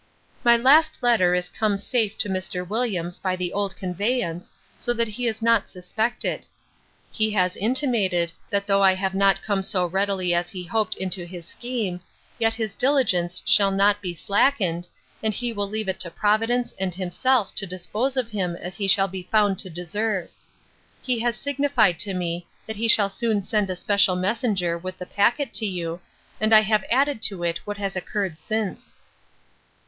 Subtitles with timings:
[0.43, 2.67] My last letter is come safe to Mr.
[2.67, 6.43] Williams by the old conveyance, so that he is not suspected.
[7.11, 11.23] He has intimated, that though I have not come so readily as he hoped into
[11.25, 12.01] his scheme,
[12.39, 14.87] yet his diligence shall not be slackened,
[15.21, 18.87] and he will leave it to Providence and himself to dispose of him as he
[18.87, 20.31] shall be found to deserve.
[21.03, 25.05] He has signified to me, that he shall soon send a special messenger with the
[25.05, 26.01] packet to you,
[26.39, 28.95] and I have added to it what has occurred since.